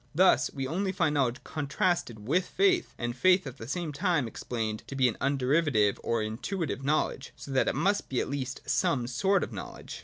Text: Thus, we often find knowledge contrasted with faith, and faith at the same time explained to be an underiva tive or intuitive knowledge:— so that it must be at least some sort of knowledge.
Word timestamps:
Thus, 0.15 0.49
we 0.51 0.65
often 0.65 0.91
find 0.93 1.13
knowledge 1.13 1.43
contrasted 1.43 2.27
with 2.27 2.47
faith, 2.47 2.95
and 2.97 3.15
faith 3.15 3.45
at 3.45 3.57
the 3.59 3.67
same 3.67 3.93
time 3.93 4.27
explained 4.27 4.81
to 4.87 4.95
be 4.95 5.07
an 5.07 5.13
underiva 5.21 5.71
tive 5.73 5.99
or 6.03 6.23
intuitive 6.23 6.83
knowledge:— 6.83 7.33
so 7.35 7.51
that 7.51 7.67
it 7.67 7.75
must 7.75 8.09
be 8.09 8.19
at 8.19 8.27
least 8.27 8.61
some 8.65 9.05
sort 9.05 9.43
of 9.43 9.53
knowledge. 9.53 9.99